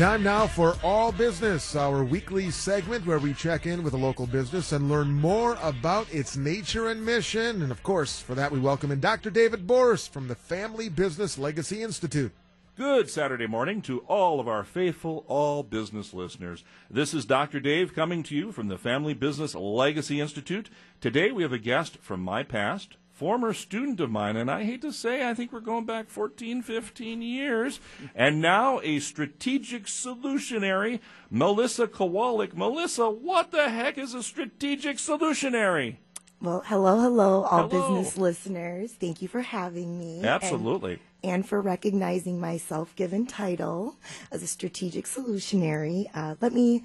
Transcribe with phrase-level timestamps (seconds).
[0.00, 4.26] Time now for All Business, our weekly segment where we check in with a local
[4.26, 7.60] business and learn more about its nature and mission.
[7.60, 9.28] And of course, for that, we welcome in Dr.
[9.28, 12.32] David Borst from the Family Business Legacy Institute.
[12.78, 16.64] Good Saturday morning to all of our faithful all business listeners.
[16.90, 17.60] This is Dr.
[17.60, 20.70] Dave coming to you from the Family Business Legacy Institute.
[21.02, 24.80] Today we have a guest from my past, former student of mine, and I hate
[24.80, 27.78] to say, I think we're going back 14, 15 years,
[28.14, 32.54] and now a strategic solutionary, Melissa Kowalik.
[32.54, 35.96] Melissa, what the heck is a strategic solutionary?
[36.40, 37.98] Well, hello, hello, all Hello.
[37.98, 38.92] business listeners.
[38.94, 40.24] Thank you for having me.
[40.24, 40.92] Absolutely.
[41.22, 43.96] And, and for recognizing my self given title
[44.32, 46.06] as a strategic solutionary.
[46.14, 46.84] Uh, let me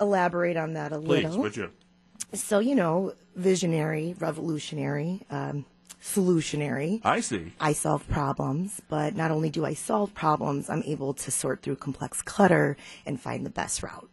[0.00, 1.40] elaborate on that a Please, little.
[1.42, 1.70] would you?
[2.32, 5.64] So, you know, visionary, revolutionary, um,
[6.02, 7.00] solutionary.
[7.04, 7.52] I see.
[7.60, 11.76] I solve problems, but not only do I solve problems, I'm able to sort through
[11.76, 14.10] complex clutter and find the best route.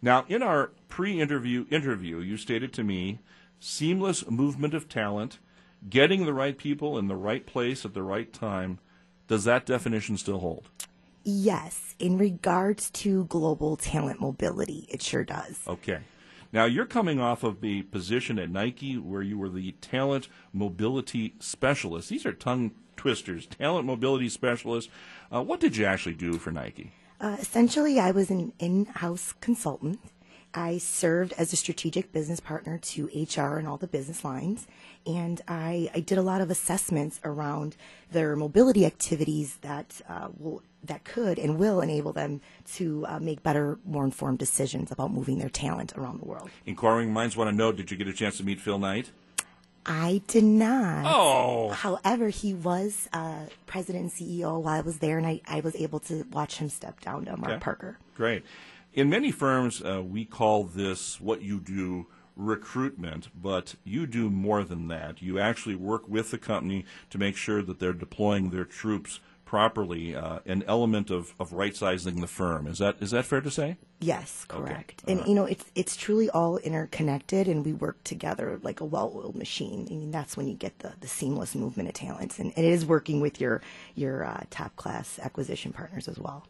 [0.00, 3.20] Now, in our pre-interview interview, you stated to me
[3.58, 5.38] seamless movement of talent,
[5.88, 8.78] getting the right people in the right place at the right time.
[9.28, 10.68] Does that definition still hold?
[11.22, 15.58] Yes, in regards to global talent mobility, it sure does.
[15.66, 16.00] Okay.
[16.54, 21.34] Now, you're coming off of the position at Nike where you were the talent mobility
[21.40, 22.10] specialist.
[22.10, 23.46] These are tongue twisters.
[23.46, 24.88] Talent mobility specialist.
[25.34, 26.92] Uh, what did you actually do for Nike?
[27.20, 29.98] Uh, essentially, I was an in house consultant.
[30.54, 34.68] I served as a strategic business partner to HR and all the business lines.
[35.04, 37.76] And I, I did a lot of assessments around
[38.12, 42.40] their mobility activities that, uh, will, that could and will enable them
[42.74, 46.48] to uh, make better, more informed decisions about moving their talent around the world.
[46.66, 49.10] Inquiring minds want to know did you get a chance to meet Phil Knight?
[49.86, 51.04] I did not.
[51.06, 51.68] Oh.
[51.70, 55.76] However, he was uh, president and CEO while I was there, and I, I was
[55.76, 57.60] able to watch him step down to Mark Okay.
[57.60, 57.98] Parker.
[58.14, 58.44] Great.
[58.94, 64.62] In many firms, uh, we call this what you do recruitment, but you do more
[64.62, 65.20] than that.
[65.20, 70.14] You actually work with the company to make sure that they're deploying their troops properly,
[70.14, 72.68] uh, an element of, of right sizing the firm.
[72.68, 73.76] Is that is that fair to say?
[74.00, 74.60] Yes, Okay.
[74.60, 75.02] correct.
[75.08, 79.34] And you know, it's it's truly all interconnected, and we work together like a well-oiled
[79.36, 79.88] machine.
[79.90, 82.72] I mean, that's when you get the, the seamless movement of talents, and, and it
[82.72, 83.60] is working with your
[83.96, 86.46] your uh, top class acquisition partners as well.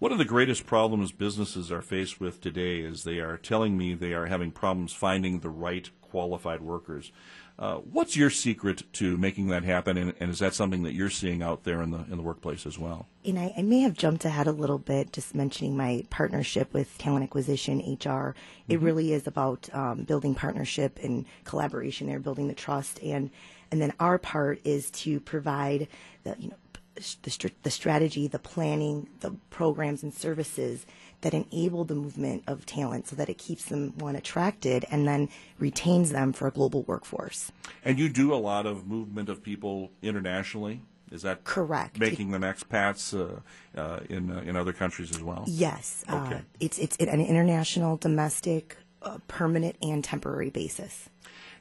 [0.00, 3.92] One of the greatest problems businesses are faced with today is they are telling me
[3.92, 7.12] they are having problems finding the right qualified workers.
[7.58, 11.10] Uh, what's your secret to making that happen, and, and is that something that you're
[11.10, 13.08] seeing out there in the in the workplace as well?
[13.26, 16.96] And I, I may have jumped ahead a little bit, just mentioning my partnership with
[16.96, 18.34] talent acquisition HR.
[18.68, 23.28] It really is about um, building partnership and collaboration there, building the trust, and
[23.70, 25.88] and then our part is to provide
[26.24, 26.56] the you know
[26.94, 30.86] the the strategy, the planning, the programs and services
[31.22, 35.28] that enable the movement of talent, so that it keeps them one attracted and then
[35.58, 37.52] retains them for a global workforce.
[37.84, 40.82] And you do a lot of movement of people internationally.
[41.10, 41.98] Is that Correct.
[41.98, 43.40] Making them expats uh,
[43.78, 45.44] uh, in uh, in other countries as well.
[45.48, 46.42] Yes, uh, Okay.
[46.60, 51.08] it's it's an international, domestic, uh, permanent, and temporary basis.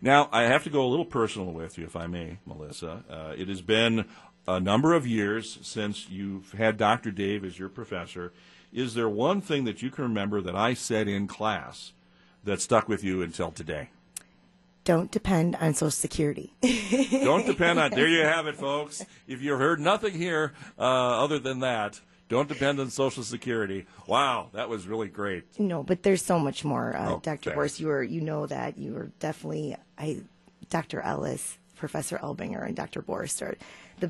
[0.02, 3.04] Now I have to go a little personal with you, if I may, Melissa.
[3.10, 4.06] Uh, it has been
[4.56, 7.12] a number of years since you've had Dr.
[7.12, 8.34] Dave as your professor.
[8.74, 11.92] Is there one thing that you can remember that I said in class
[12.44, 13.90] that stuck with you until today?
[14.86, 16.54] Don't depend on Social Security.
[17.12, 17.92] Don't depend on.
[17.92, 19.06] There you have it, folks.
[19.28, 20.82] If you've heard nothing here uh,
[21.24, 23.86] other than that, don't depend on Social Security.
[24.08, 25.44] Wow, that was really great.
[25.60, 27.52] no, but there's so much more, uh, Oh, Dr.
[27.52, 27.80] Borst.
[27.80, 30.22] You are you know that you were definitely I,
[30.72, 31.02] Dr.
[31.02, 33.04] Ellis, Professor Elbinger, and Dr.
[33.04, 33.56] Borst are
[34.00, 34.10] the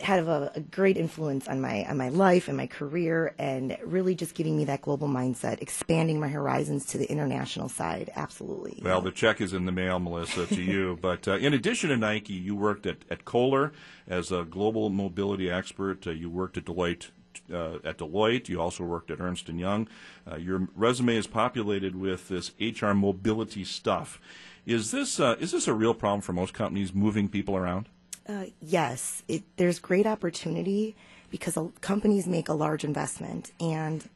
[0.00, 4.14] had a, a great influence on my on my life and my career, and really
[4.14, 8.10] just giving me that global mindset, expanding my horizons to the international side.
[8.14, 8.80] Absolutely.
[8.82, 10.98] Well, the check is in the mail, Melissa, to you.
[11.00, 13.72] But uh, in addition to Nike, you worked at, at Kohler
[14.06, 16.06] as a global mobility expert.
[16.06, 17.10] Uh, you worked at Deloitte.
[17.52, 19.88] Uh, at Deloitte, you also worked at Ernst and Young.
[20.30, 24.20] Uh, your resume is populated with this HR mobility stuff.
[24.66, 27.88] Is this uh, is this a real problem for most companies moving people around?
[28.28, 30.94] Uh, yes, it, there's great opportunity
[31.30, 34.08] because companies make a large investment, and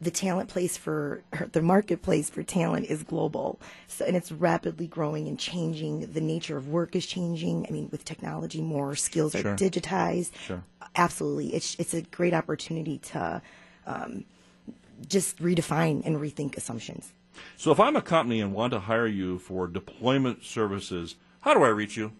[0.00, 1.22] the talent place for
[1.52, 3.58] the marketplace for talent is global.
[3.88, 6.12] So, and it's rapidly growing and changing.
[6.12, 7.66] The nature of work is changing.
[7.68, 9.56] I mean, with technology, more skills are Sure.
[9.56, 10.30] digitized.
[10.36, 10.62] Sure.
[10.94, 13.42] Absolutely, it's it's a great opportunity to
[13.86, 14.24] um,
[15.06, 17.12] just redefine and rethink assumptions.
[17.56, 21.62] So, if I'm a company and want to hire you for deployment services, how do
[21.62, 22.12] I reach you?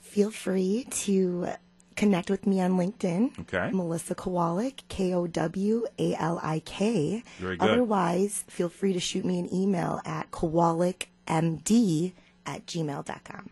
[0.00, 1.48] Feel free to
[1.96, 3.38] connect with me on LinkedIn.
[3.40, 3.70] Okay.
[3.72, 7.22] Melissa Kowalik, K O W A L I K.
[7.38, 7.68] Very good.
[7.68, 12.12] Otherwise, feel free to shoot me an email at kowalikmd
[12.46, 13.50] at gmail.com.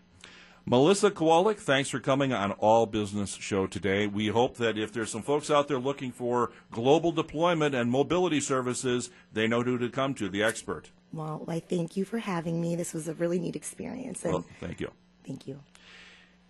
[0.68, 4.08] Melissa Kowalik, thanks for coming on All Business Show today.
[4.08, 8.40] We hope that if there's some folks out there looking for global deployment and mobility
[8.40, 10.90] services, they know who to come to, the expert.
[11.12, 12.74] Well, I thank you for having me.
[12.74, 14.24] This was a really neat experience.
[14.24, 14.90] And Well, thank you.
[15.24, 15.60] thank you.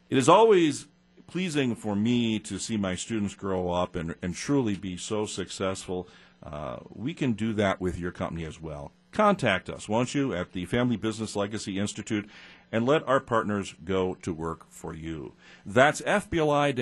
[0.09, 0.87] It is always
[1.27, 6.09] pleasing for me to see my students grow up and, and truly be so successful.
[6.43, 8.93] Uh, we can do that with your company as well.
[9.11, 12.29] Contact us, won't you, at the Family Business Legacy Institute
[12.71, 15.33] and let our partners go to work for you.
[15.65, 16.77] That's fbli-usa.com.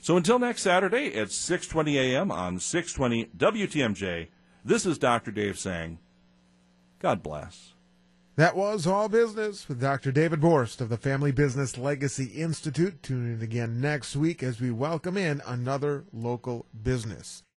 [0.00, 2.30] So until next Saturday at 6:20 a.m.
[2.30, 4.28] on 620 WTMJ,
[4.64, 5.30] this is Dr.
[5.30, 5.98] Dave saying,
[7.00, 7.74] God bless.
[8.40, 10.10] That was All Business with Dr.
[10.10, 13.02] David Borst of the Family Business Legacy Institute.
[13.02, 17.42] Tune in again next week as we welcome in another local business.